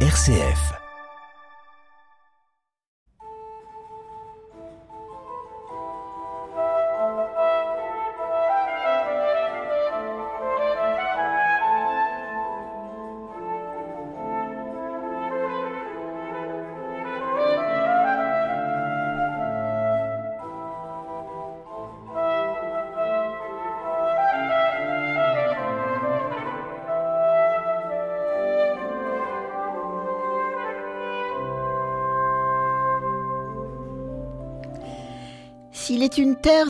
[0.00, 0.85] RCF.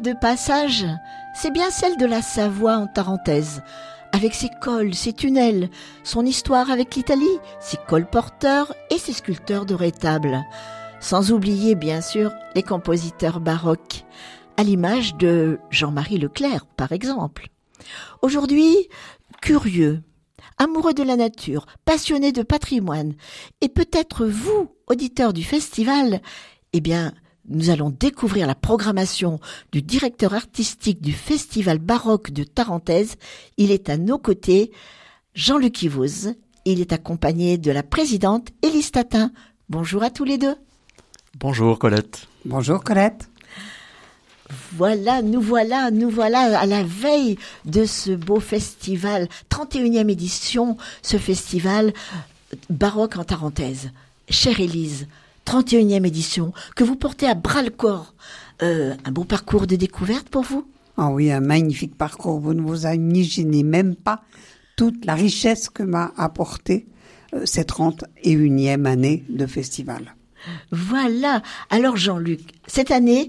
[0.07, 0.87] De passage,
[1.35, 3.63] c'est bien celle de la Savoie en Tarentaise,
[4.13, 5.69] avec ses cols, ses tunnels,
[6.05, 7.25] son histoire avec l'Italie,
[7.59, 10.45] ses colporteurs et ses sculpteurs de rétables.
[11.01, 14.05] Sans oublier, bien sûr, les compositeurs baroques,
[14.57, 17.49] à l'image de Jean-Marie Leclerc, par exemple.
[18.23, 18.89] Aujourd'hui,
[19.43, 20.05] curieux,
[20.57, 23.15] amoureux de la nature, passionné de patrimoine,
[23.61, 26.21] et peut-être vous, auditeurs du festival,
[26.73, 27.13] eh bien,
[27.49, 29.41] nous allons découvrir la programmation
[29.73, 33.17] du directeur artistique du Festival baroque de Tarentaise.
[33.57, 34.73] Il est à nos côtés,
[35.35, 36.35] Jean-Luc Yvouz.
[36.65, 39.31] Il est accompagné de la présidente Élise Tatin.
[39.69, 40.57] Bonjour à tous les deux.
[41.39, 42.27] Bonjour Colette.
[42.45, 43.29] Bonjour Colette.
[44.73, 51.17] Voilà, nous voilà, nous voilà à la veille de ce beau festival, 31e édition, ce
[51.17, 51.93] festival
[52.71, 53.91] baroque en Tarentaise.
[54.29, 55.09] Chère Élise,
[55.47, 58.15] 31e édition, que vous portez à bras le corps.
[58.63, 60.67] Euh, un beau parcours de découverte pour vous?
[60.97, 62.41] Ah oui, un magnifique parcours.
[62.41, 64.23] Vous ne vous imaginez même pas
[64.77, 66.87] toute la richesse que m'a apporté
[67.35, 70.15] euh, cette 31e année de festival.
[70.71, 71.43] Voilà.
[71.71, 73.29] Alors Jean-Luc, cette année,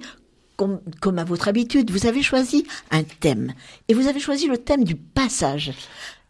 [0.56, 3.54] comme, comme, à votre habitude, vous avez choisi un thème.
[3.88, 5.74] Et vous avez choisi le thème du passage.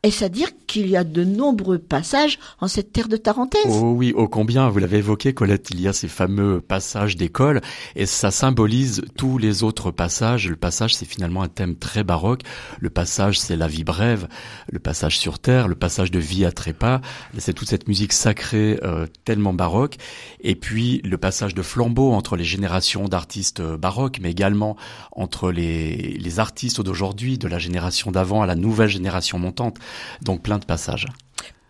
[0.04, 3.66] Est-ce à dire qu'il y a de nombreux passages en cette terre de Tarentaise?
[3.68, 7.62] Oh oui, ô combien, vous l'avez évoqué Colette, il y a ces fameux passages d'école
[7.96, 10.48] et ça symbolise tous les autres passages.
[10.48, 12.42] Le passage, c'est finalement un thème très baroque.
[12.80, 14.28] Le passage, c'est la vie brève,
[14.72, 17.02] le passage sur terre, le passage de vie à trépas.
[17.40, 19.98] C'est toute cette musique sacrée euh, tellement baroque.
[20.42, 24.78] Et puis le passage de flambeau entre les générations d'artistes baroques, mais également
[25.12, 29.80] entre les, les artistes d'aujourd'hui, de la génération d'avant à la nouvelle génération montante.
[30.22, 31.06] Donc plein de passages.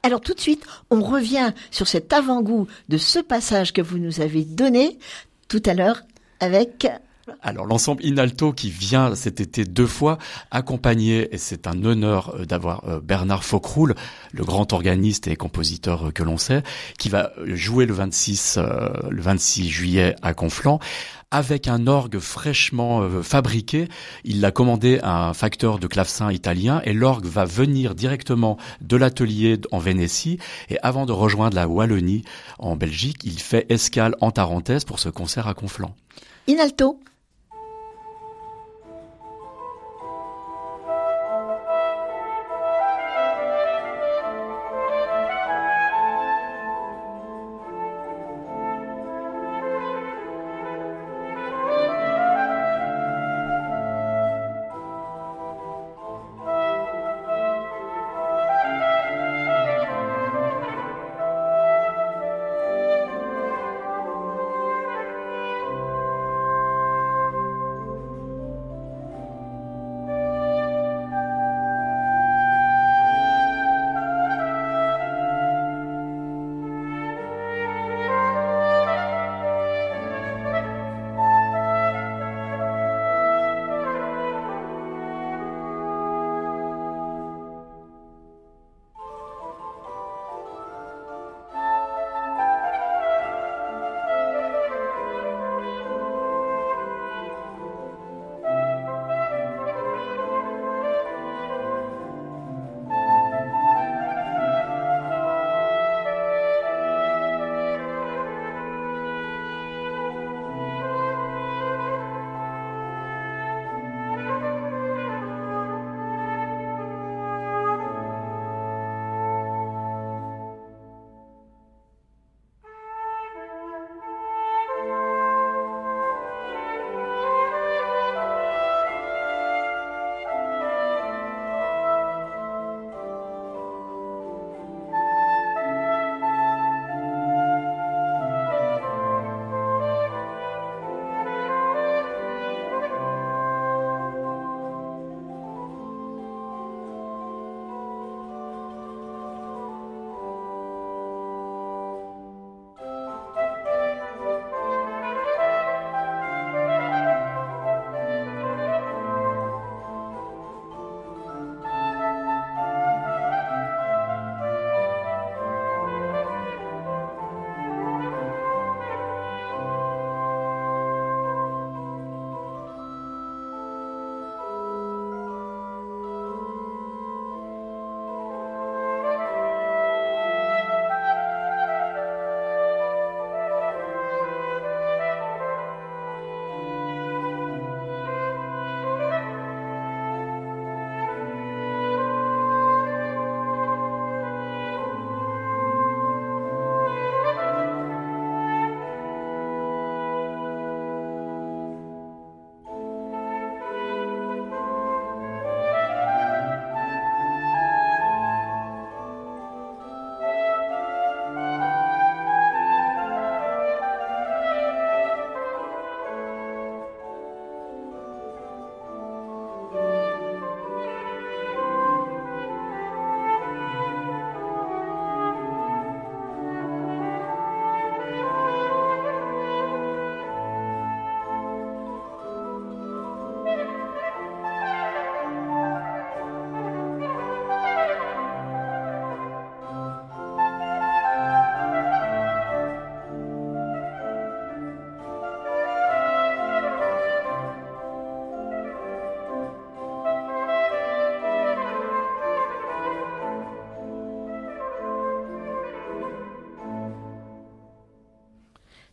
[0.03, 4.21] Alors tout de suite, on revient sur cet avant-goût de ce passage que vous nous
[4.21, 4.99] avez donné
[5.47, 6.01] tout à l'heure
[6.39, 6.87] avec
[7.41, 10.17] alors l'ensemble Inalto qui vient cet été deux fois
[10.49, 13.95] accompagné, et c'est un honneur d'avoir Bernard Faucroul,
[14.31, 16.63] le grand organiste et compositeur que l'on sait,
[16.97, 18.59] qui va jouer le 26,
[19.09, 20.79] le 26 juillet à Conflans
[21.31, 23.87] avec un orgue fraîchement euh, fabriqué.
[24.23, 28.95] Il l'a commandé à un facteur de clavecin italien et l'orgue va venir directement de
[28.95, 30.39] l'atelier en Vénétie
[30.69, 32.23] et avant de rejoindre la Wallonie
[32.59, 35.95] en Belgique, il fait escale en Tarentaise pour ce concert à Conflans.
[36.47, 36.99] Inalto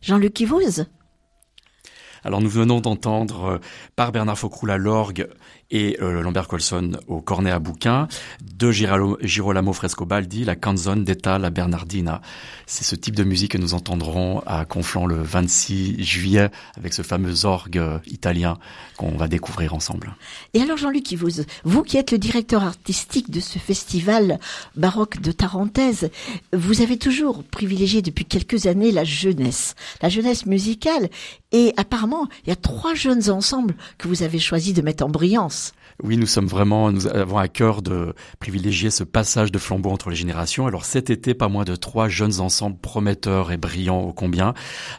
[0.05, 0.85] Jean-Luc Yvouz
[2.23, 3.57] alors nous venons d'entendre euh,
[3.95, 5.27] par Bernard Faucroul à l'orgue
[5.69, 8.07] et euh, Lambert Colson au cornet à bouquin,
[8.57, 12.21] de Girolamo Frescobaldi, la canzone d'Eta la Bernardina.
[12.65, 17.01] C'est ce type de musique que nous entendrons à Conflans le 26 juillet avec ce
[17.01, 18.57] fameux orgue euh, italien
[18.97, 20.15] qu'on va découvrir ensemble.
[20.53, 24.39] Et alors Jean-Luc vous, vous qui êtes le directeur artistique de ce festival
[24.75, 26.09] baroque de Tarentaise,
[26.53, 31.09] vous avez toujours privilégié depuis quelques années la jeunesse, la jeunesse musicale
[31.55, 35.09] et apparemment il y a trois jeunes ensembles que vous avez choisi de mettre en
[35.09, 35.71] brillance.
[36.03, 40.09] Oui, nous sommes vraiment, nous avons à cœur de privilégier ce passage de flambeau entre
[40.09, 40.67] les générations.
[40.67, 44.53] Alors cet été, pas moins de trois jeunes ensembles prometteurs et brillants au combien.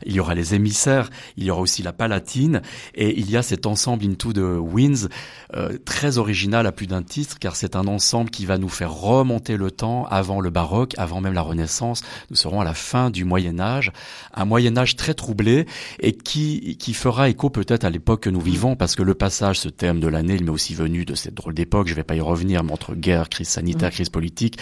[0.06, 2.62] Il y aura les émissaires, il y aura aussi la Palatine,
[2.94, 5.08] et il y a cet ensemble Into the Winds,
[5.54, 8.94] euh, très original à plus d'un titre, car c'est un ensemble qui va nous faire
[8.94, 12.02] remonter le temps avant le baroque, avant même la Renaissance.
[12.30, 13.92] Nous serons à la fin du Moyen Âge,
[14.32, 15.66] un Moyen Âge très troublé
[16.00, 16.45] et qui
[16.78, 20.00] qui fera écho peut-être à l'époque que nous vivons, parce que le passage, ce thème
[20.00, 21.88] de l'année, il m'est aussi venu de cette drôle d'époque.
[21.88, 24.58] Je vais pas y revenir, mais entre guerre, crise sanitaire, crise politique.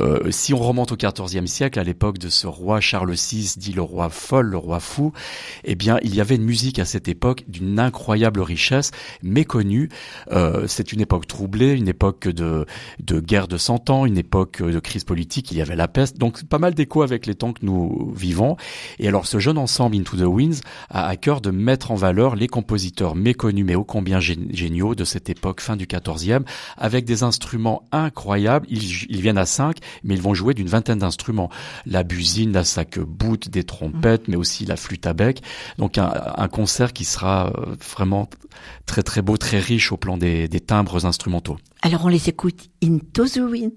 [0.00, 3.72] Euh, si on remonte au XIVe siècle, à l'époque de ce roi Charles VI, dit
[3.72, 5.12] le roi folle, le roi fou,
[5.64, 8.90] eh bien, il y avait une musique à cette époque d'une incroyable richesse,
[9.22, 9.88] méconnue.
[10.32, 12.66] Euh, c'est une époque troublée, une époque de,
[13.00, 15.50] de guerre de cent ans, une époque de crise politique.
[15.50, 18.56] Il y avait la peste, donc pas mal d'écho avec les temps que nous vivons.
[18.98, 22.36] Et alors, ce jeune ensemble Into the Winds a à cœur de mettre en valeur
[22.36, 26.42] les compositeurs méconnus mais ô combien géniaux de cette époque fin du 14e,
[26.76, 28.64] avec des instruments incroyables.
[28.70, 31.50] Ils, viennent à cinq, mais ils vont jouer d'une vingtaine d'instruments.
[31.84, 35.42] La buzine, la sac-boute, des trompettes, mais aussi la flûte à bec.
[35.78, 38.28] Donc un, concert qui sera euh, vraiment
[38.86, 41.56] très très beau, très riche au plan des, des timbres instrumentaux.
[41.82, 43.72] Alors on les écoute Into the Wind.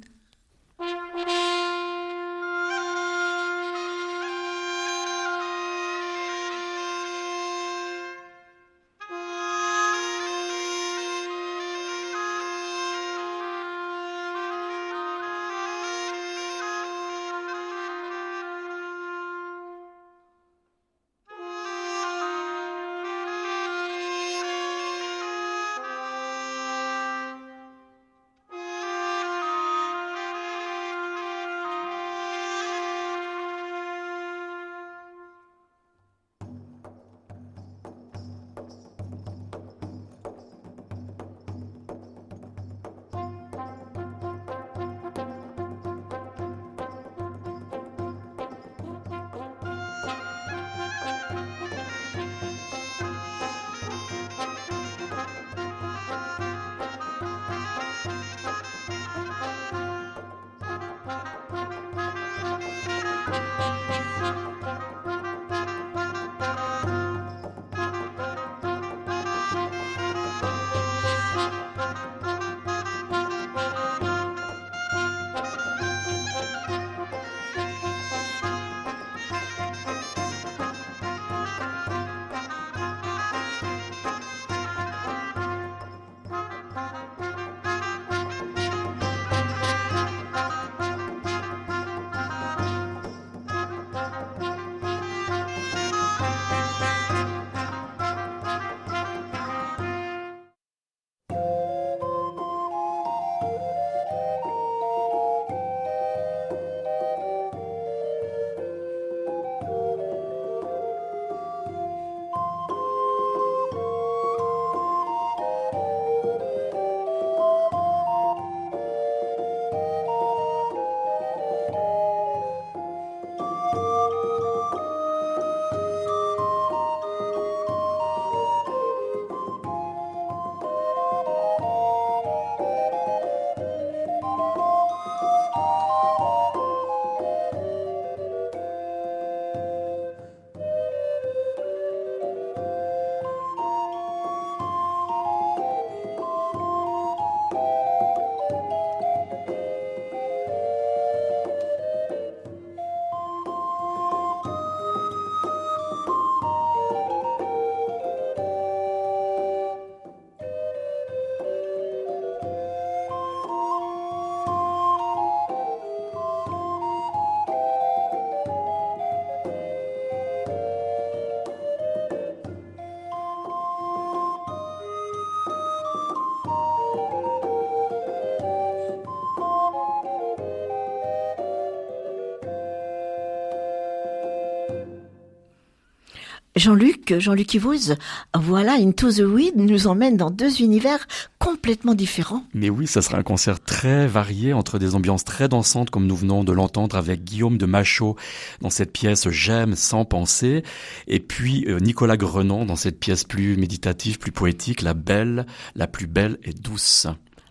[186.56, 187.96] Jean-Luc, Jean-Luc Yvouz,
[188.36, 191.08] voilà, Into the Weed nous emmène dans deux univers
[191.40, 192.44] complètement différents.
[192.54, 196.16] Mais oui, ça sera un concert très varié entre des ambiances très dansantes comme nous
[196.16, 198.16] venons de l'entendre avec Guillaume de Machaut
[198.62, 200.62] dans cette pièce J'aime sans penser
[201.08, 205.88] et puis euh, Nicolas Grenon dans cette pièce plus méditative, plus poétique, La belle, la
[205.88, 207.08] plus belle et douce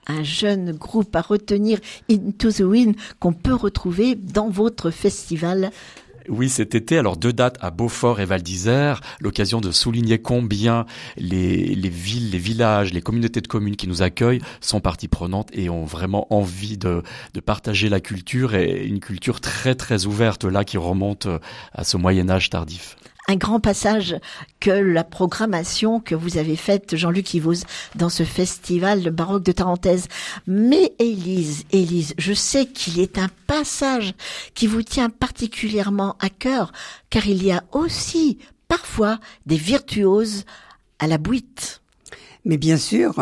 [0.08, 1.78] un jeune groupe à retenir
[2.10, 5.70] Into the Wind qu'on peut retrouver dans votre festival
[6.28, 10.86] oui, cet été, alors deux dates à Beaufort et Val d'Isère, l'occasion de souligner combien
[11.16, 15.48] les, les, villes, les villages, les communautés de communes qui nous accueillent sont partie prenante
[15.52, 17.02] et ont vraiment envie de,
[17.34, 21.26] de partager la culture et une culture très très ouverte là qui remonte
[21.72, 22.96] à ce Moyen Âge tardif
[23.28, 24.16] un grand passage
[24.60, 27.64] que la programmation que vous avez faite, Jean-Luc Yvoz,
[27.94, 30.08] dans ce festival baroque de Tarentaise.
[30.46, 34.14] Mais Élise, Élise, je sais qu'il est un passage
[34.54, 36.72] qui vous tient particulièrement à cœur,
[37.10, 40.44] car il y a aussi parfois des virtuoses
[40.98, 41.80] à la bouite.
[42.44, 43.14] Mais bien sûr,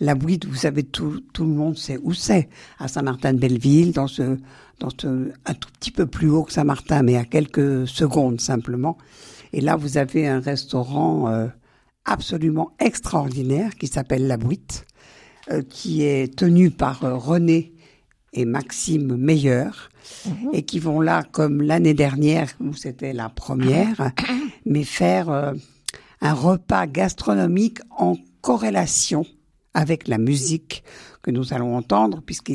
[0.00, 2.50] la bouite, vous savez, tout, tout le monde sait où c'est.
[2.78, 8.42] À Saint-Martin-de-Belleville, dans un tout petit peu plus haut que Saint-Martin, mais à quelques secondes
[8.42, 8.98] simplement.
[9.52, 11.48] Et là, vous avez un restaurant euh,
[12.04, 14.86] absolument extraordinaire qui s'appelle La Bouite,
[15.50, 17.74] euh, qui est tenu par euh, René
[18.32, 19.70] et Maxime Meyer,
[20.26, 20.50] mhm.
[20.52, 24.12] et qui vont là, comme l'année dernière, où c'était la première,
[24.66, 25.54] mais faire
[26.20, 29.24] un repas gastronomique en corrélation
[29.74, 30.82] avec la musique
[31.22, 32.52] que nous allons entendre, puisque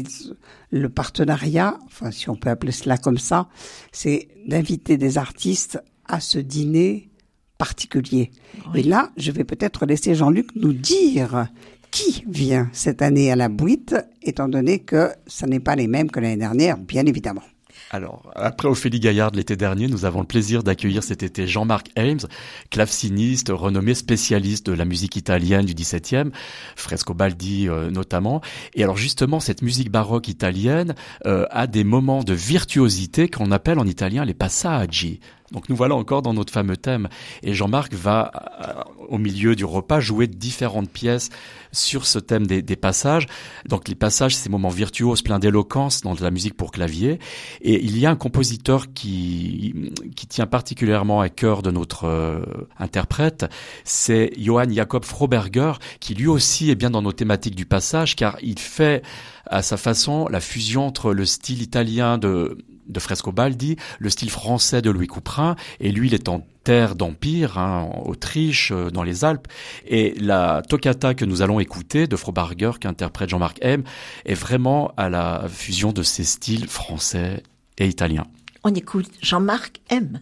[0.71, 3.47] le partenariat, enfin si on peut appeler cela comme ça,
[3.91, 7.10] c'est d'inviter des artistes à ce dîner
[7.57, 8.31] particulier.
[8.75, 11.48] Et là, je vais peut-être laisser Jean-Luc nous dire
[11.91, 16.10] qui vient cette année à la Bouite, étant donné que ce n'est pas les mêmes
[16.10, 17.43] que l'année dernière, bien évidemment.
[17.91, 22.25] Alors, après Ophélie Gaillard l'été dernier, nous avons le plaisir d'accueillir cet été Jean-Marc Ames,
[22.72, 26.31] claveciniste, renommé spécialiste de la musique italienne du XVIIe,
[26.75, 28.41] Frescobaldi euh, notamment.
[28.74, 30.95] Et alors justement, cette musique baroque italienne
[31.27, 35.19] euh, a des moments de virtuosité qu'on appelle en italien les passaggi.
[35.53, 37.07] Donc nous voilà encore dans notre fameux thème.
[37.43, 38.31] Et Jean-Marc va,
[38.62, 41.29] euh, au milieu du repas, jouer différentes pièces
[41.72, 43.27] sur ce thème des, passages.
[43.67, 47.19] Donc les passages, ces moments virtuoses, pleins d'éloquence dans de la musique pour clavier.
[47.62, 52.41] Et il y a un compositeur qui, qui tient particulièrement à cœur de notre euh,
[52.77, 53.45] interprète,
[53.83, 58.38] c'est Johann Jakob Froberger, qui lui aussi est bien dans nos thématiques du passage, car
[58.41, 59.03] il fait
[59.45, 64.81] à sa façon la fusion entre le style italien de de Frescobaldi, le style français
[64.81, 69.03] de Louis Couperin, et lui, il est en terre d'empire, hein, en Autriche, euh, dans
[69.03, 69.47] les Alpes,
[69.85, 73.83] et la toccata que nous allons écouter de Frobarger, qu'interprète Jean-Marc M,
[74.25, 77.43] est vraiment à la fusion de ces styles français
[77.77, 78.25] et italiens.
[78.63, 80.19] On écoute Jean-Marc M.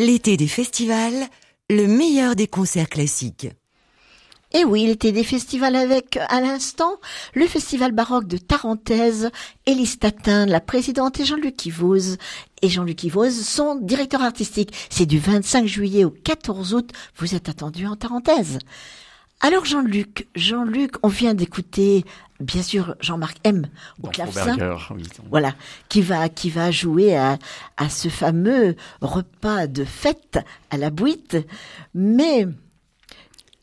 [0.00, 1.28] L'été des festivals,
[1.68, 3.48] le meilleur des concerts classiques.
[4.50, 6.98] Et oui, il était des festivals avec, à l'instant,
[7.34, 9.30] le festival baroque de Tarentaise,
[9.66, 12.16] Élise Tatin, la présidente, et Jean-Luc Ivoz.
[12.62, 14.72] Et Jean-Luc Ivoz, son directeur artistique.
[14.88, 16.90] C'est du 25 juillet au 14 août.
[17.16, 18.58] Vous êtes attendu en Tarentaise.
[19.42, 22.06] Alors Jean-Luc, Jean-Luc, on vient d'écouter
[22.40, 23.66] bien sûr Jean-Marc M
[24.02, 24.56] au clavecin,
[25.30, 25.54] voilà,
[25.88, 27.38] qui va qui va jouer à,
[27.76, 30.38] à ce fameux repas de fête
[30.70, 31.36] à la Bouite,
[31.94, 32.46] mais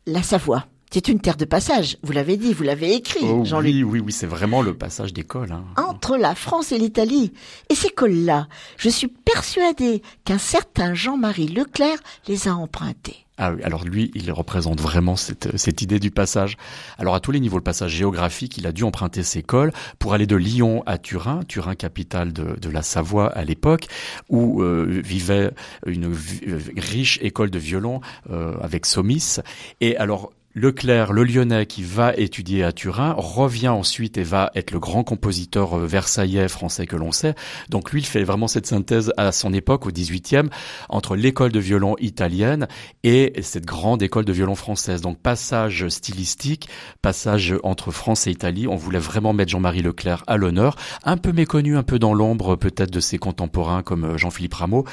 [0.05, 0.65] la Savoie.
[0.89, 3.73] C'est une terre de passage, vous l'avez dit, vous l'avez écrit, oh Jean-Luc.
[3.73, 5.51] Oui, oui, oui, c'est vraiment le passage d'école.
[5.51, 5.65] Hein.
[5.75, 7.33] Entre la France et l'Italie.
[7.69, 13.26] Et ces cols-là, je suis persuadée qu'un certain Jean-Marie Leclerc les a empruntés.
[13.37, 16.57] Ah alors lui, il représente vraiment cette, cette idée du passage.
[16.97, 20.13] Alors à tous les niveaux, le passage géographique, il a dû emprunter ses cols pour
[20.13, 23.87] aller de Lyon à Turin, Turin capitale de, de la Savoie à l'époque,
[24.29, 25.51] où euh, vivait
[25.85, 29.37] une euh, riche école de violon euh, avec Somis.
[29.81, 34.71] Et alors Leclerc, le Lyonnais, qui va étudier à Turin, revient ensuite et va être
[34.71, 37.35] le grand compositeur euh, versaillais français que l'on sait.
[37.69, 40.47] Donc lui, il fait vraiment cette synthèse à son époque, au 18e,
[40.89, 42.67] entre l'école de violon italienne
[43.03, 45.01] et cette grande école de violon française.
[45.01, 46.69] Donc passage stylistique,
[47.03, 48.67] passage entre France et Italie.
[48.67, 50.75] On voulait vraiment mettre Jean-Marie Leclerc à l'honneur.
[51.03, 54.85] Un peu méconnu, un peu dans l'ombre peut-être de ses contemporains comme euh, Jean-Philippe Rameau.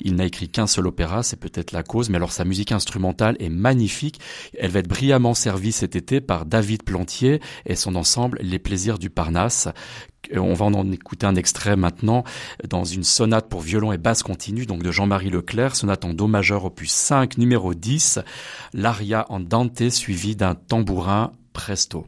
[0.00, 3.36] Il n'a écrit qu'un seul opéra, c'est peut-être la cause, mais alors sa musique instrumentale
[3.38, 4.18] est magnifique.
[4.58, 8.98] Elle va être brillante servi cet été par David Plantier et son ensemble Les plaisirs
[8.98, 9.68] du Parnasse.
[10.34, 12.22] Euh, on va en écouter un extrait maintenant
[12.68, 16.28] dans une sonate pour violon et basse continue, donc de Jean-Marie Leclerc, sonate en do
[16.28, 18.20] majeur opus 5, numéro 10,
[18.72, 22.06] l'aria en dante suivi d'un tambourin presto.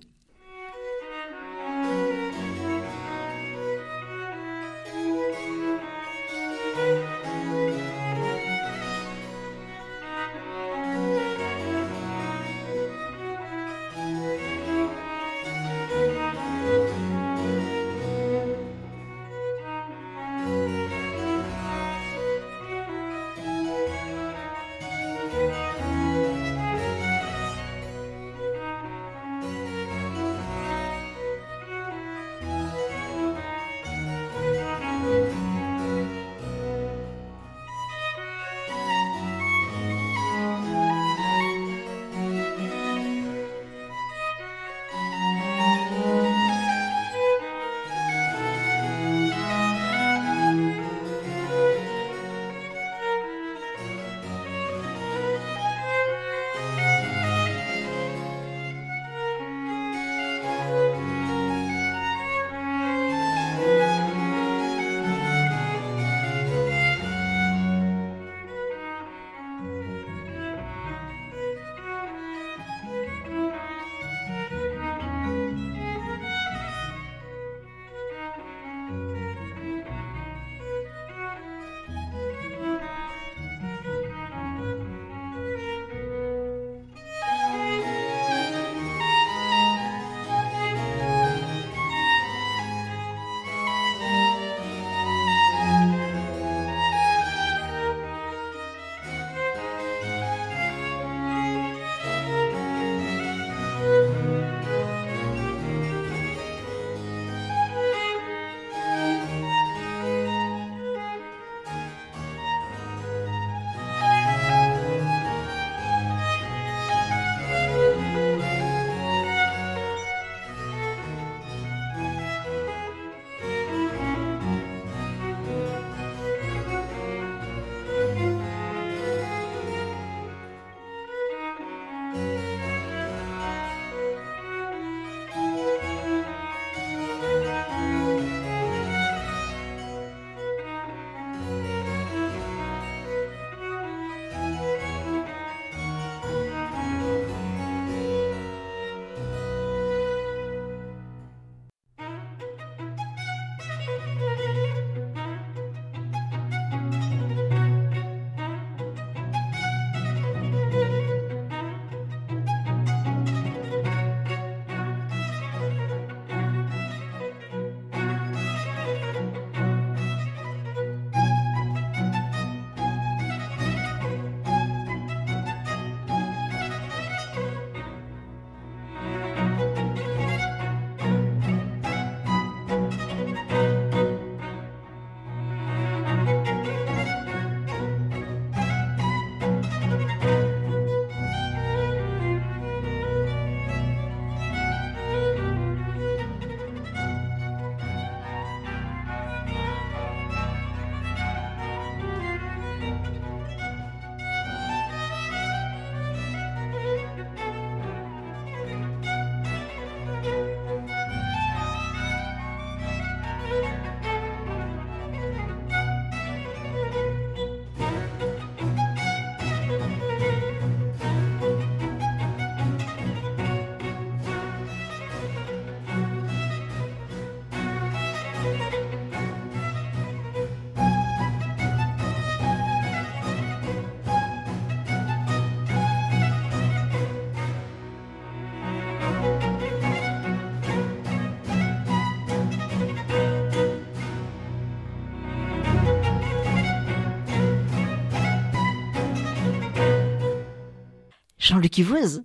[251.53, 252.23] Jean-Luc Yves,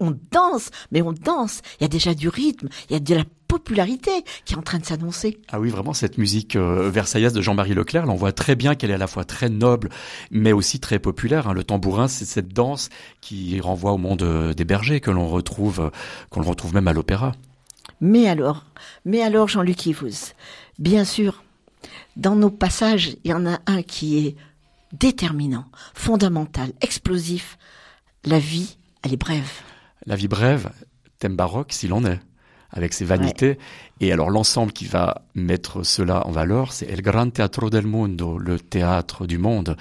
[0.00, 1.60] on danse, mais on danse.
[1.78, 4.10] Il y a déjà du rythme, il y a de la popularité
[4.46, 5.38] qui est en train de s'annoncer.
[5.50, 8.74] Ah oui, vraiment, cette musique euh, versaillaise de Jean-Marie Leclerc, là, on voit très bien
[8.74, 9.90] qu'elle est à la fois très noble,
[10.30, 11.46] mais aussi très populaire.
[11.46, 11.52] Hein.
[11.52, 12.88] Le tambourin, c'est cette danse
[13.20, 15.90] qui renvoie au monde euh, des bergers, que l'on retrouve, euh,
[16.30, 17.34] qu'on retrouve même à l'opéra.
[18.00, 18.64] Mais alors,
[19.04, 20.32] mais alors, Jean-Luc Yves,
[20.78, 21.42] bien sûr,
[22.16, 24.36] dans nos passages, il y en a un qui est
[24.92, 27.58] déterminant, fondamental, explosif.
[28.24, 29.50] La vie, elle est brève.
[30.06, 30.70] La vie brève,
[31.18, 32.20] thème baroque s'il en est
[32.70, 33.58] avec ses vanités.
[34.00, 38.38] Et alors l'ensemble qui va mettre cela en valeur, c'est El Gran Teatro del Mundo,
[38.38, 39.76] le théâtre du monde.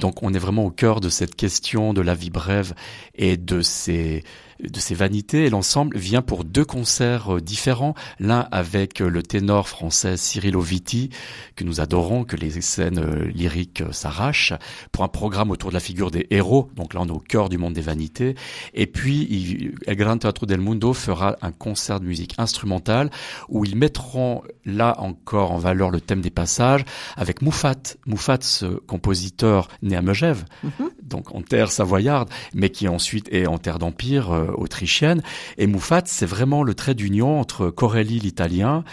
[0.00, 2.74] Donc on est vraiment au cœur de cette question de la vie brève
[3.14, 4.24] et de ses
[4.70, 9.22] de ses vanités et l'ensemble vient pour deux concerts euh, différents, l'un avec euh, le
[9.22, 11.10] ténor français Cyril Oviti
[11.56, 14.52] que nous adorons, que les scènes euh, lyriques s'arrachent,
[14.92, 17.48] pour un programme autour de la figure des héros, donc là on est au cœur
[17.48, 18.34] du monde des vanités,
[18.74, 23.10] et puis El Gran Teatro del Mundo fera un concert de musique instrumentale
[23.48, 26.84] où ils mettront là encore en valeur le thème des passages
[27.16, 30.90] avec Moufat, Moufat ce compositeur né à Megève, mhm.
[31.02, 35.22] Donc en terre savoyarde, mais qui ensuite est en terre d'empire autrichienne.
[35.58, 38.84] Et Moufat, c'est vraiment le trait d'union entre Corelli l'italien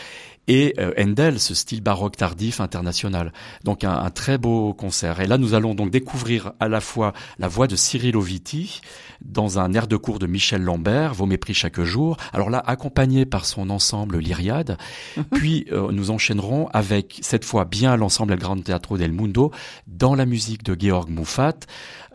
[0.50, 3.32] et euh, Handel, ce style baroque tardif international.
[3.64, 5.22] Donc un, très beau concert.
[5.22, 8.82] Et là, nous allons donc découvrir à la fois la voix de Cyril Oviti
[9.22, 12.18] dans un air de cours de Michel Lambert, Vos mépris chaque jour.
[12.34, 14.78] Alors là, accompagné par son ensemble Lyriade.
[15.18, 15.24] Mhm.
[15.36, 19.52] Puis euh, nous enchaînerons avec cette fois bien l'ensemble El Gran Teatro del Mundo
[19.88, 21.60] dans la musique de Georg Moufat.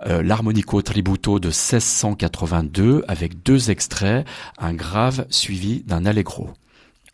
[0.07, 4.27] Euh, l'harmonico tributo de 1682 avec deux extraits,
[4.59, 6.51] un grave suivi d'un allegro.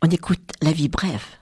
[0.03, 1.39] On écoute La vie brève.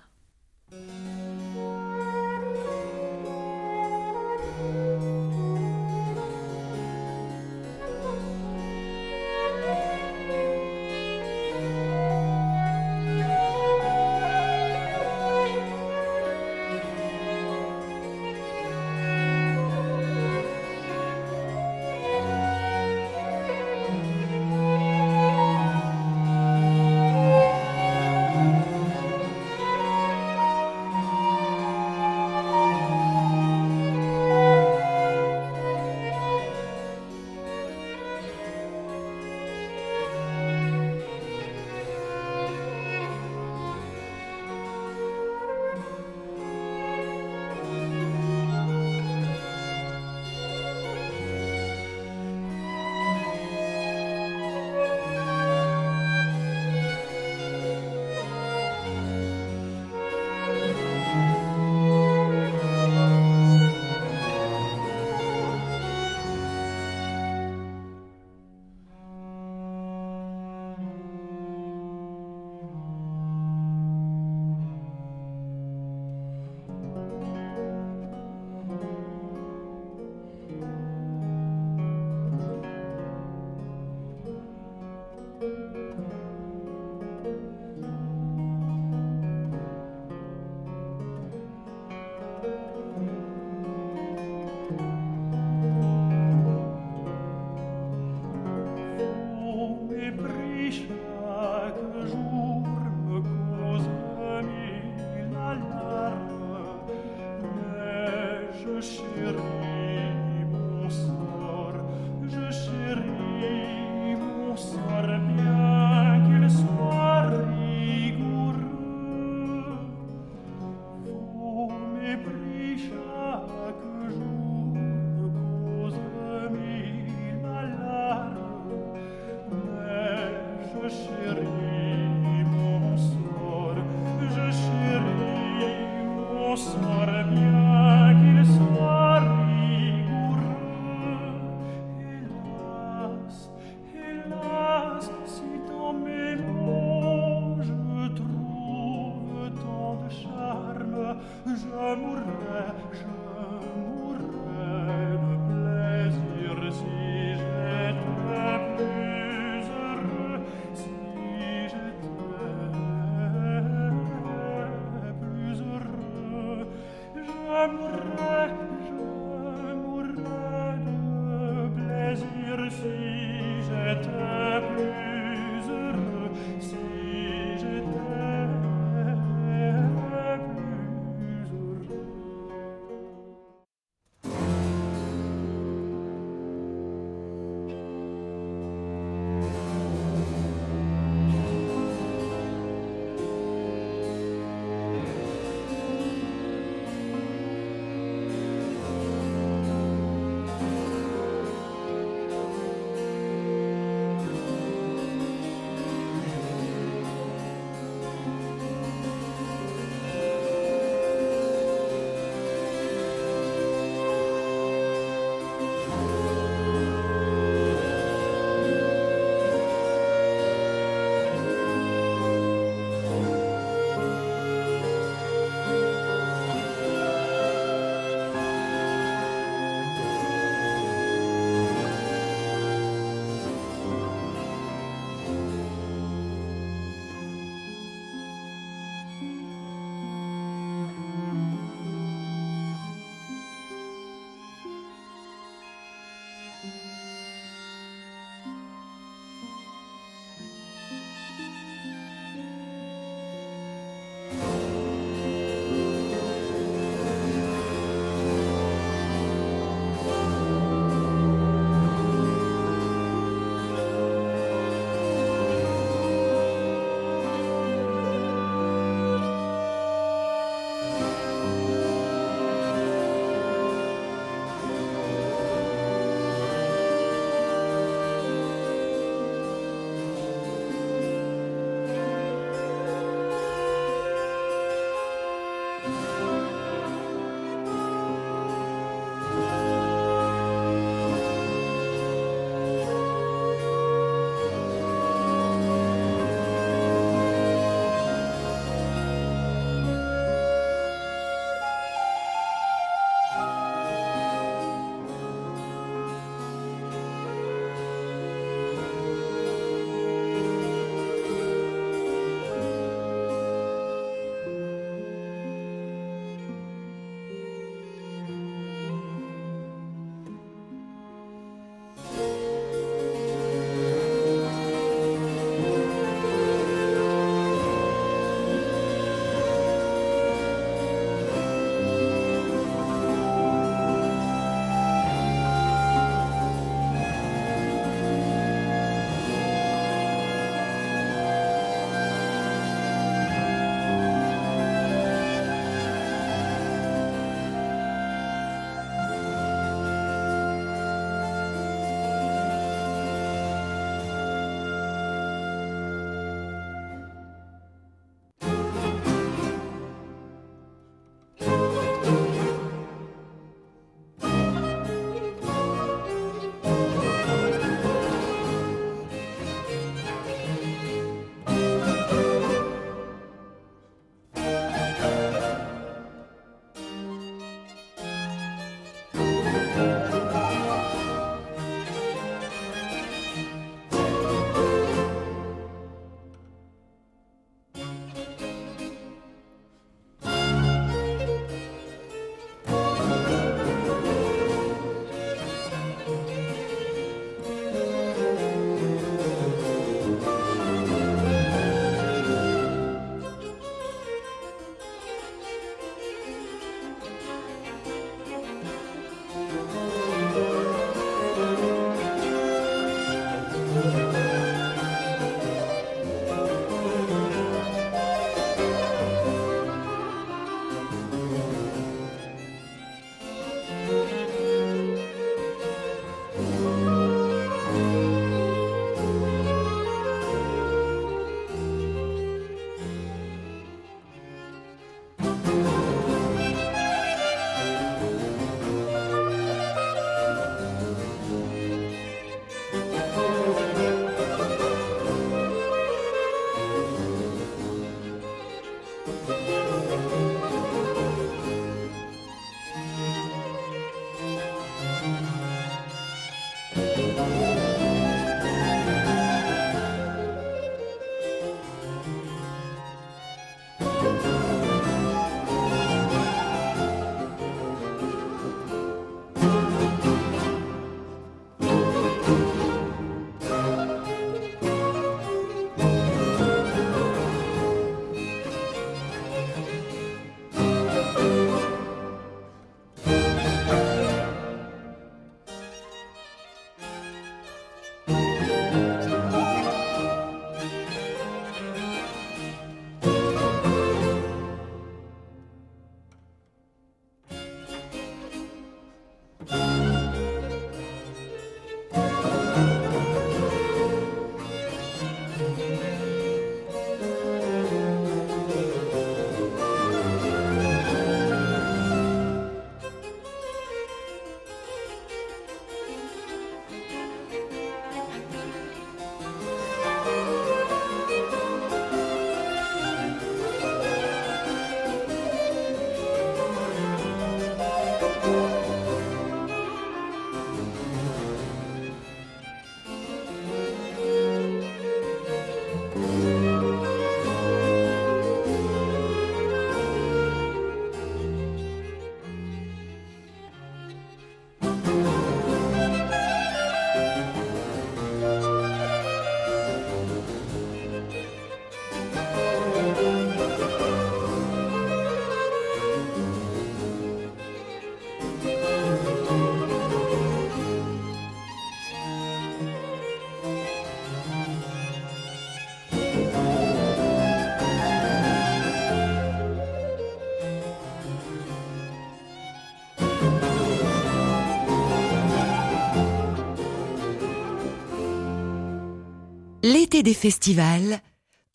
[579.90, 581.00] L'été des festivals,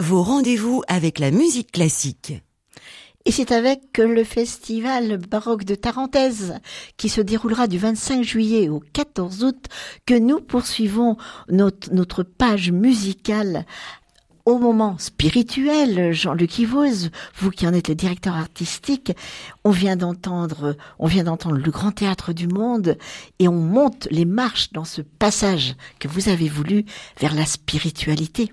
[0.01, 2.33] vos rendez-vous avec la musique classique.
[3.25, 6.55] Et c'est avec le festival baroque de Tarentaise
[6.97, 9.65] qui se déroulera du 25 juillet au 14 août
[10.07, 11.15] que nous poursuivons
[11.47, 13.67] notre, notre page musicale
[14.45, 19.13] au moment spirituel, Jean-Luc Ivoz, vous qui en êtes le directeur artistique,
[19.63, 22.97] on vient d'entendre, on vient d'entendre le grand théâtre du monde
[23.39, 26.85] et on monte les marches dans ce passage que vous avez voulu
[27.19, 28.51] vers la spiritualité.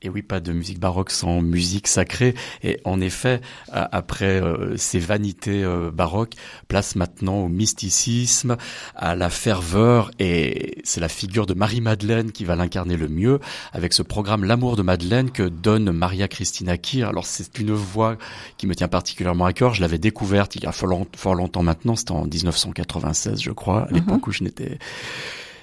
[0.00, 2.36] Et oui, pas de musique baroque sans musique sacrée.
[2.62, 3.40] Et en effet,
[3.72, 6.34] après euh, ces vanités euh, baroques,
[6.68, 8.56] place maintenant au mysticisme,
[8.94, 10.12] à la ferveur.
[10.20, 13.40] Et c'est la figure de Marie-Madeleine qui va l'incarner le mieux
[13.72, 17.08] avec ce programme L'amour de Madeleine que donne Maria Christina Kir.
[17.08, 18.18] Alors c'est une voix
[18.56, 19.74] qui me tient particulièrement à cœur.
[19.74, 21.96] Je l'avais découverte il y a fort, longtemps maintenant.
[21.96, 24.28] C'était en 1996, je crois, à l'époque mm-hmm.
[24.28, 24.78] où je n'étais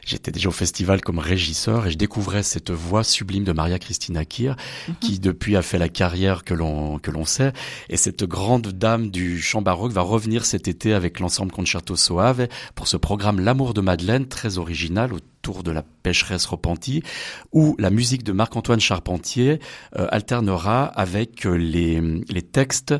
[0.05, 4.23] J'étais déjà au festival comme régisseur et je découvrais cette voix sublime de Maria Christina
[4.23, 4.55] Kir,
[4.87, 4.95] mhm.
[5.01, 7.53] qui depuis a fait la carrière que l'on que l'on sait.
[7.89, 12.47] Et cette grande dame du chant baroque va revenir cet été avec l'ensemble Concerto Soave
[12.75, 15.11] pour ce programme L'amour de Madeleine, très original
[15.53, 17.03] de la pécheresse repentie,
[17.51, 19.59] où la musique de Marc-Antoine Charpentier
[19.97, 22.95] euh, alternera avec euh, les, les textes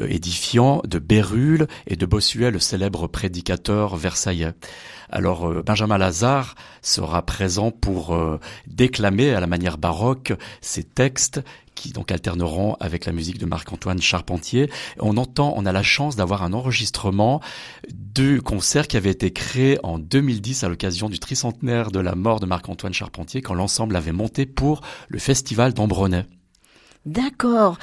[0.00, 4.52] euh, édifiants de Bérulle et de Bossuet, le célèbre prédicateur versaillais.
[5.10, 8.18] Alors Benjamin Lazare sera présent pour
[8.66, 10.32] déclamer à la manière baroque
[10.62, 11.42] ces textes
[11.74, 14.70] qui donc alterneront avec la musique de Marc-Antoine Charpentier.
[14.98, 17.40] On entend, on a la chance d'avoir un enregistrement
[17.90, 22.40] du concert qui avait été créé en 2010 à l'occasion du tricentenaire de la mort
[22.40, 26.26] de Marc-Antoine Charpentier quand l'ensemble avait monté pour le festival d'Ambronay.
[27.06, 27.78] D'accord.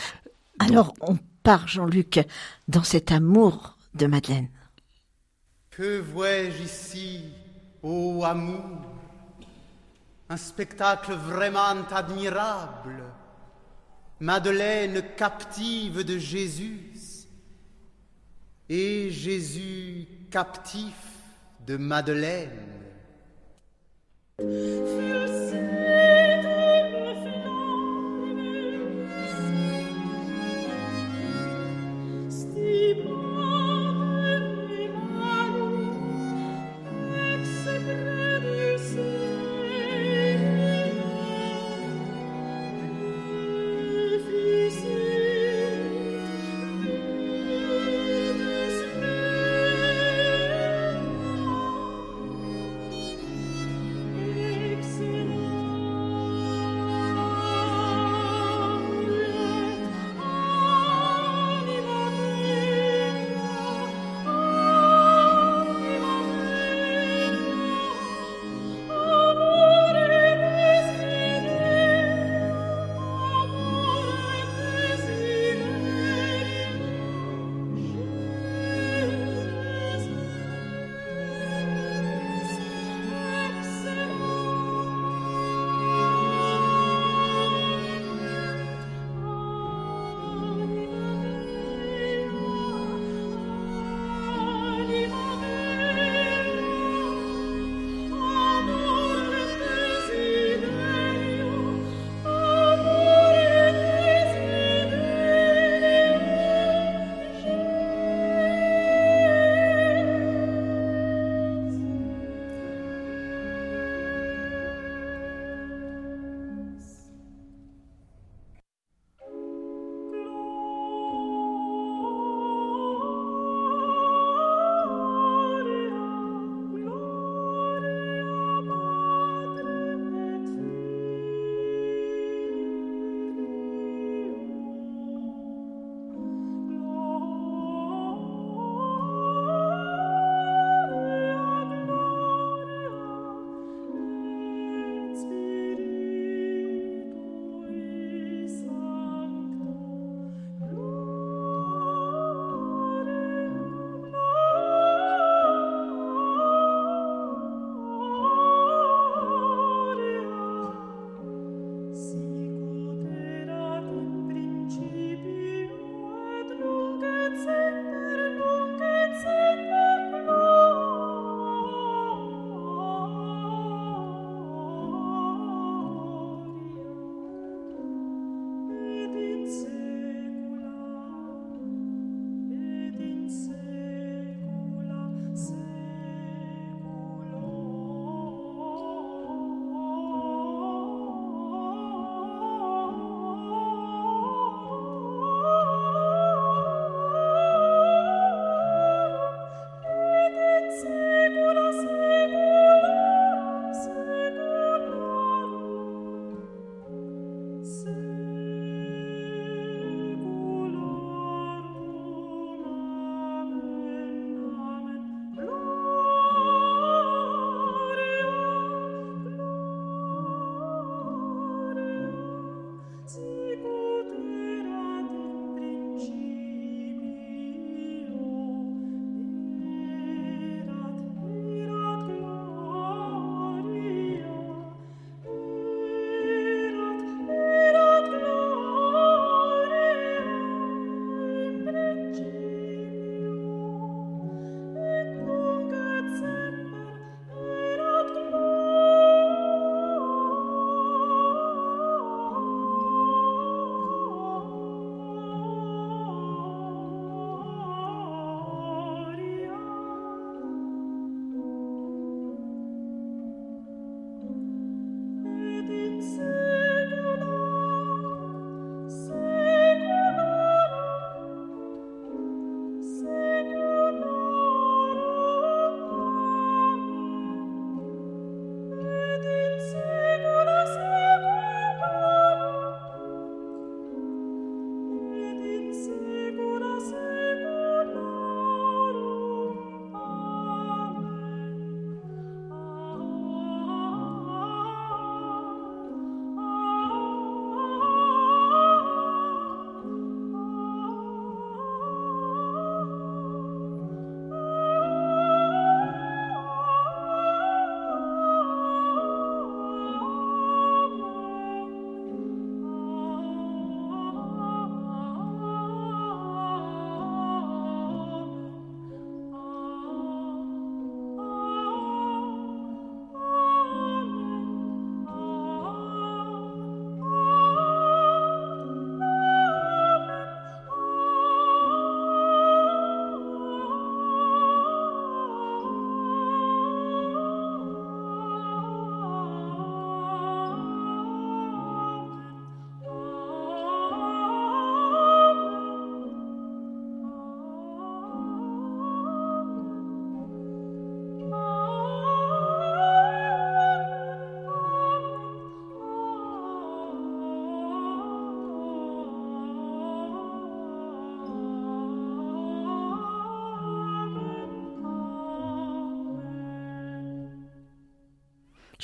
[0.59, 2.19] Alors on part, Jean-Luc,
[2.67, 4.49] dans cet amour de Madeleine.
[5.71, 7.23] Que vois-je ici,
[7.81, 8.63] ô amour?
[10.29, 13.03] Un spectacle vraiment admirable.
[14.19, 16.91] Madeleine captive de Jésus
[18.67, 20.93] et Jésus captif
[21.65, 22.49] de Madeleine.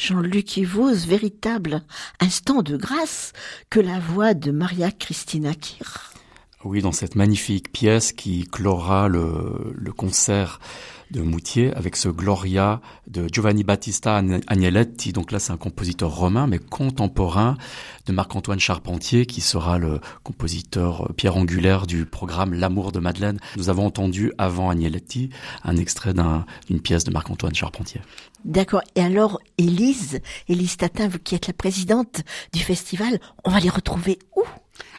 [0.05, 1.81] Jean-Luc Yvos, véritable
[2.19, 3.33] instant de grâce
[3.71, 6.13] que la voix de Maria Christina Kir.
[6.63, 10.59] Oui, dans cette magnifique pièce qui clora le concert
[11.15, 15.13] de Moutier avec ce Gloria de Giovanni Battista Agnelletti.
[15.13, 17.57] Donc là, c'est un compositeur romain, mais contemporain
[18.05, 23.39] de Marc-Antoine Charpentier, qui sera le compositeur pierre angulaire du programme L'amour de Madeleine.
[23.55, 25.29] Nous avons entendu avant Agnelletti
[25.63, 28.01] un extrait d'une pièce de Marc-Antoine Charpentier.
[28.43, 28.81] D'accord.
[28.95, 32.21] Et alors, Élise, Élise Tatin, vous qui êtes la présidente
[32.53, 34.43] du festival, on va les retrouver où?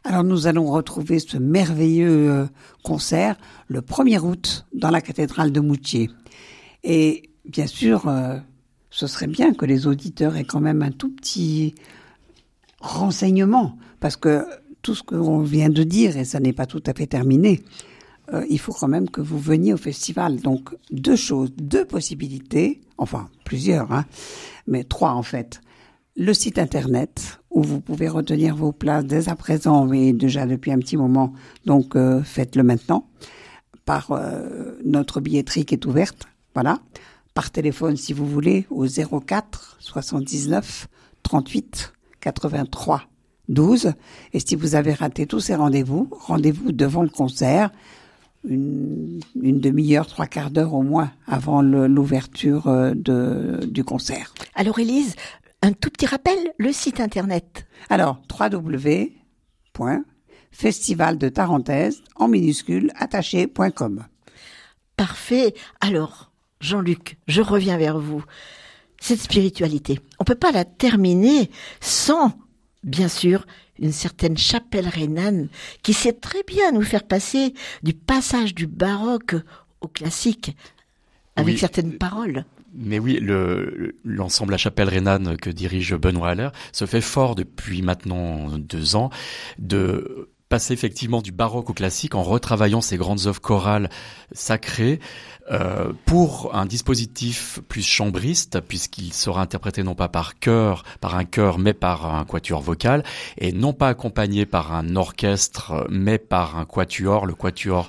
[0.05, 2.47] Alors nous allons retrouver ce merveilleux euh,
[2.85, 3.37] concert
[3.69, 6.11] le 1er août dans la cathédrale de Moutier.
[6.85, 8.39] Et bien sûr, euh,
[8.91, 11.75] ce serait bien que les auditeurs aient quand même un tout petit
[12.81, 14.45] renseignement, parce que
[14.83, 17.65] tout ce qu'on vient de dire, et ça n'est pas tout à fait terminé,
[18.33, 20.41] euh, il faut quand même que vous veniez au festival.
[20.41, 24.05] Donc deux choses, deux possibilités, enfin plusieurs, hein,
[24.67, 25.61] mais trois en fait
[26.17, 30.73] le site internet où vous pouvez retenir vos places dès à présent et déjà depuis
[30.73, 31.33] un petit moment.
[31.65, 33.09] Donc euh, faites-le maintenant
[33.87, 36.29] par euh, notre billetterie qui est ouverte.
[36.53, 36.81] Voilà.
[37.33, 40.87] Par téléphone si vous voulez au 04 79
[41.23, 43.05] 38 83
[43.49, 43.95] 12.
[44.35, 47.71] Et si vous avez raté tous ces rendez-vous, rendez-vous devant le concert
[48.45, 52.93] une, une demi-heure, trois quarts d'heure au moins avant l'ouverture euh,
[53.65, 54.35] du concert.
[54.55, 55.17] Alors Élise,
[55.63, 57.67] un tout petit rappel, le site internet.
[57.91, 64.07] Alors, www.festival de Tarentaise en minuscule attaché.com.
[64.97, 65.55] Parfait.
[65.81, 66.31] Alors,
[66.61, 68.25] Jean-Luc, je reviens vers vous.
[69.01, 71.51] Cette spiritualité, on peut pas la terminer
[71.81, 72.33] sans,
[72.83, 73.47] bien sûr,
[73.79, 75.51] une certaine chapelle rhénane
[75.83, 77.53] qui sait très bien nous faire passer
[77.83, 79.37] du passage du baroque
[79.83, 80.57] au classique
[81.37, 82.47] avec certaines paroles.
[82.77, 83.21] Mais oui,
[84.05, 89.11] l'ensemble La Chapelle Rhénane que dirige Benoît Haller se fait fort depuis maintenant deux ans
[89.59, 93.91] de passer effectivement du baroque au classique en retravaillant ces grandes œuvres chorales
[94.33, 95.01] sacrées
[95.51, 101.25] euh, pour un dispositif plus chambriste puisqu'il sera interprété non pas par chœur, par un
[101.25, 103.03] chœur mais par un quatuor vocal
[103.39, 107.89] et non pas accompagné par un orchestre mais par un quatuor, le quatuor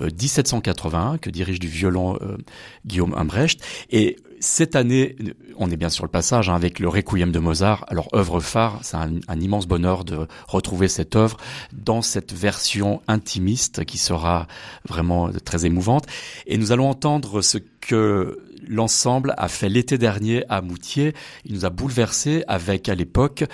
[0.00, 2.36] 1781 euh, que dirige du violon euh,
[2.84, 5.16] Guillaume Imbrecht et cette année,
[5.56, 7.86] on est bien sur le passage hein, avec le Requiem de Mozart.
[7.88, 11.38] Alors œuvre phare, c'est un, immense bonheur de retrouver cette œuvre
[11.72, 14.46] dans cette version intimiste qui sera
[14.86, 16.06] vraiment très émouvante.
[16.46, 18.38] Et nous allons entendre ce que
[18.68, 21.14] l'ensemble a fait l'été dernier à Moutier.
[21.46, 23.44] Il nous a bouleversé avec à l'époque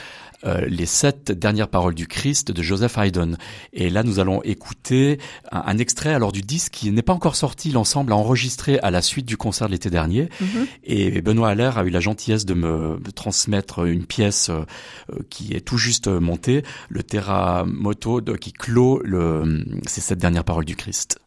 [0.45, 3.37] euh, les sept dernières paroles du Christ de Joseph Haydn.
[3.73, 5.19] Et là, nous allons écouter
[5.53, 7.71] un, extrait alors du disque qui n'est pas encore sorti.
[7.73, 10.29] L'ensemble a enregistré à la suite du concert de l'été dernier.
[10.41, 10.67] Mhm.
[10.85, 14.65] Et Benoît Allaire a eu la gentillesse de me transmettre une pièce euh,
[15.29, 20.65] qui est tout juste montée, le Terra Moto qui clôt le, ces sept dernières paroles
[20.65, 21.19] du Christ.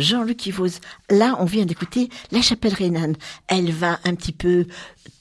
[0.00, 0.80] Jean-Luc Yvose.
[1.10, 3.16] Là, on vient d'écouter La Chapelle Rhénane.
[3.46, 4.66] Elle va un petit peu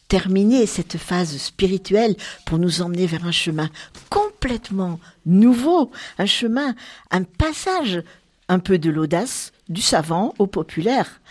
[0.07, 2.15] terminer cette phase spirituelle
[2.45, 3.69] pour nous emmener vers un chemin
[4.09, 6.75] complètement nouveau, un chemin,
[7.11, 8.01] un passage
[8.47, 11.21] un peu de l'audace, du savant au populaire,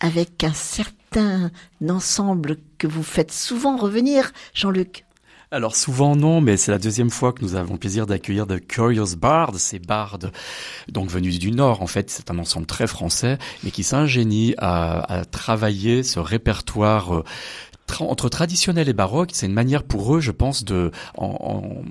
[0.00, 1.50] avec un certain
[1.86, 5.04] ensemble que vous faites souvent revenir, Jean-Luc.
[5.52, 8.58] Alors souvent non, mais c'est la deuxième fois que nous avons le plaisir d'accueillir The
[8.58, 10.32] Curious Bards, ces bardes
[10.88, 11.82] donc venus du Nord.
[11.82, 17.16] En fait, c'est un ensemble très français, mais qui s'ingénie à, à, travailler ce répertoire
[17.16, 17.24] euh,
[18.00, 19.32] entre traditionnel et baroque.
[19.34, 21.82] C'est une manière pour eux, je pense, de en, en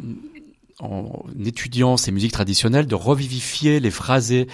[0.82, 4.48] en étudiant ces musiques traditionnelles, de revivifier les phrasés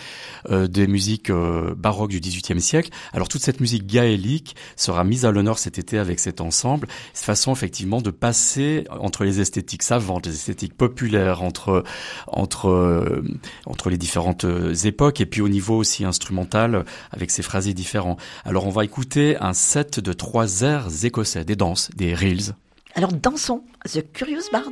[0.50, 2.90] euh, des musiques euh, baroques du XVIIIe siècle.
[3.14, 7.26] Alors toute cette musique gaélique sera mise à l'honneur cet été avec cet ensemble, cette
[7.26, 11.84] façon effectivement de passer entre les esthétiques savantes, les esthétiques populaires, entre
[12.28, 13.24] entre euh,
[13.66, 14.46] entre les différentes
[14.84, 18.18] époques, et puis au niveau aussi instrumental avec ces phrasés différents.
[18.46, 22.56] Alors on va écouter un set de trois airs écossais, des danses, des reels.
[22.96, 24.72] Alors dansons, The Curious Bard.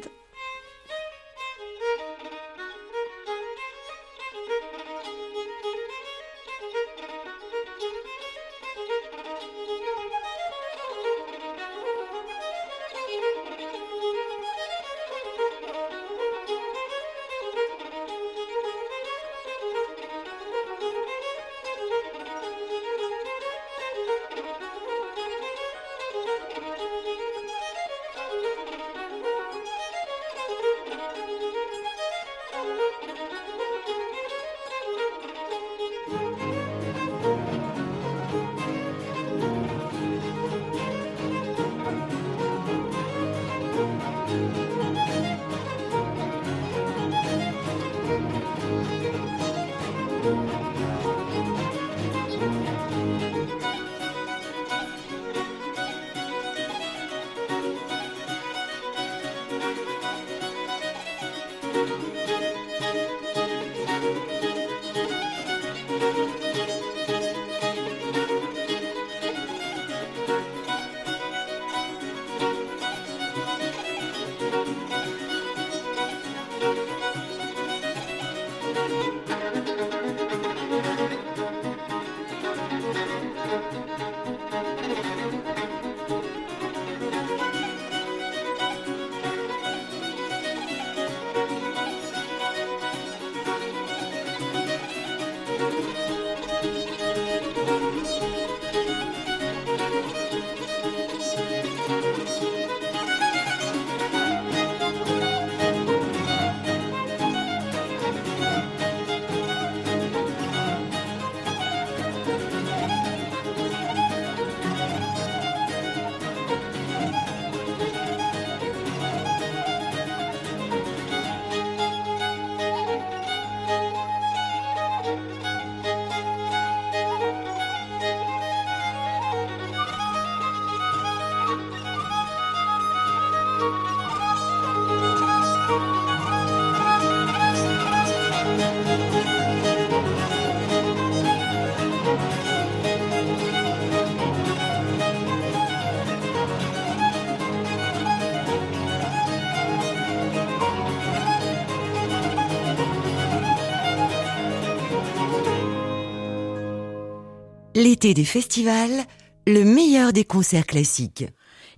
[157.76, 159.04] L'été des festivals,
[159.46, 161.26] le meilleur des concerts classiques.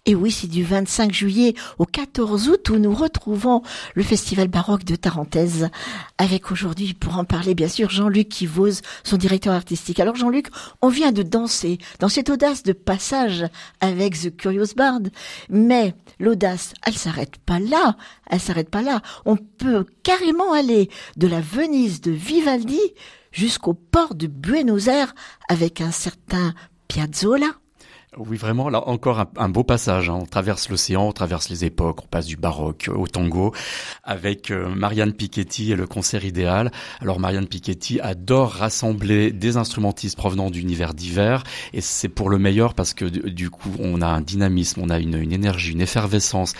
[0.06, 3.64] Et oui, c'est du 25 juillet au 14 août où nous retrouvons
[3.96, 5.70] le Festival baroque de Tarentaise
[6.20, 10.00] avec aujourd'hui, pour en parler, bien sûr, Jean-Luc Kivose, son directeur artistique.
[10.00, 10.50] Alors Jean-Luc,
[10.84, 13.46] on vient de danser dans cette audace de passage
[13.82, 15.02] avec The Curious Bard,
[15.50, 17.98] mais l'audace, elle s'arrête pas là,
[18.30, 19.02] elle s'arrête pas là.
[19.26, 22.80] On peut carrément aller de la Venise de Vivaldi
[23.38, 25.14] jusqu'au port de Buenos Aires
[25.48, 26.56] avec un certain
[26.88, 27.52] Piazzolla.
[28.18, 30.10] Oui, vraiment, là encore un, beau passage.
[30.10, 30.18] Hein.
[30.22, 33.54] On traverse l'océan, on traverse les époques, on passe du baroque au tango
[34.04, 36.72] avec euh, Marianne Piketty et le concert idéal.
[37.00, 42.74] Alors Marianne Piketty adore rassembler des instrumentistes provenant d'univers divers et c'est pour le meilleur
[42.74, 46.54] parce que du coup on a un dynamisme, on a une énergie, une effervescence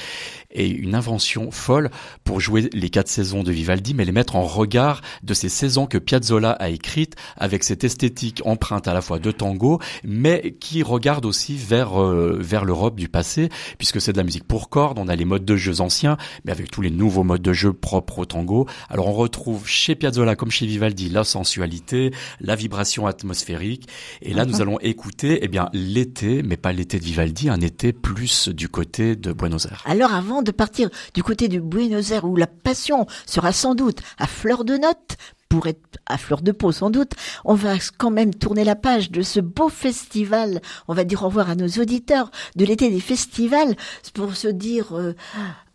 [0.58, 1.90] et une invention folle
[2.24, 5.86] pour jouer les quatre saisons de Vivaldi, mais les mettre en regard de ces saisons
[5.86, 10.84] que Piazzolla a écrites avec cette esthétique empreinte à la fois de tango, mais qui
[10.84, 15.00] regarde aussi vers euh, vers l'Europe du passé, puisque c'est de la musique pour cordes.
[15.00, 17.72] On a les modes de jeux anciens, mais avec tous les nouveaux modes de jeu
[17.72, 18.68] propres au tango.
[18.90, 23.88] Alors on retrouve chez Piazzolla comme chez Vivaldi la sensualité, la vibration atmosphérique.
[24.22, 27.94] Et là, nous allons écouter, eh bien, l'été, mais pas l'été de Vivaldi, un été
[27.94, 29.84] plus du côté de Buenos Aires.
[29.86, 34.00] Alors avant de partir du côté de Buenos Aires où la passion sera sans doute
[34.18, 35.18] à fleur de notes,
[35.50, 37.14] pour être à fleur de peau sans doute,
[37.46, 40.62] on va quand même tourner la page de ce beau festival.
[40.88, 43.76] On va dire au revoir à nos auditeurs de l'été des festivals
[44.14, 45.16] pour se dire euh,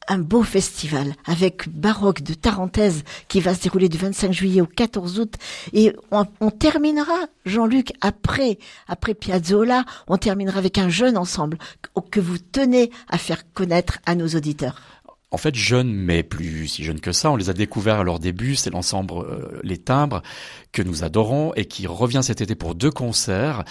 [0.09, 4.66] un beau festival avec Baroque de Tarentaise qui va se dérouler du 25 juillet au
[4.66, 5.34] 14 août
[5.72, 7.14] et on, terminera
[7.46, 13.18] Jean-Luc après après Piazzolla, on terminera avec un jeune ensemble que- que vous tenez à
[13.18, 14.80] faire connaître à nos auditeurs.
[15.30, 18.18] En fait, jeunes, mais plus si jeunes que ça, on les a découverts à leur
[18.18, 18.55] début.
[18.55, 20.20] C'est l'ensemble euh, Les Timbres
[20.72, 23.64] que nous adorons et qui revient cet été pour deux concerts.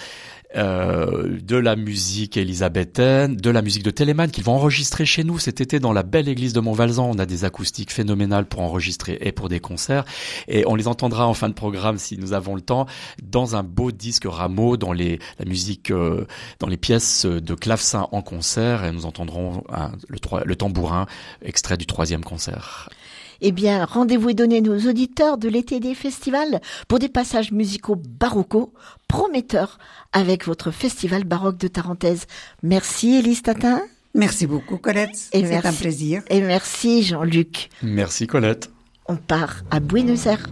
[0.56, 5.38] Euh, de la musique élisabéthaine, de la musique de Téléman qu'ils vont enregistrer chez nous
[5.38, 7.08] cet été dans la belle église de Montvalzan.
[7.08, 10.04] On a des acoustiques phénoménales pour enregistrer et pour des concerts.
[10.48, 12.86] Et on les entendra en fin de programme si nous avons le temps
[13.22, 16.26] dans un beau disque Rameau dans les la musique euh,
[16.58, 19.64] dans les pièces de clavecin en concert et nous entendrons
[20.08, 21.06] le tambourin
[21.42, 22.88] extrait du troisième concert.
[23.44, 27.50] Eh bien, rendez-vous est donné à nos auditeurs de l'été des festivals pour des passages
[27.50, 28.72] musicaux baroccos
[29.08, 29.78] prometteurs
[30.12, 32.26] avec votre festival baroque de Tarentaise.
[32.62, 33.82] Merci Élise Tatin
[34.14, 35.28] Merci beaucoup, Colette.
[35.32, 36.22] Et C'est un plaisir.
[36.28, 37.70] et merci Jean-Luc.
[37.82, 38.70] Merci Colette.
[39.06, 40.48] On part à Buenos Aires.